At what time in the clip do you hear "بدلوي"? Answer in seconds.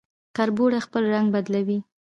1.35-1.79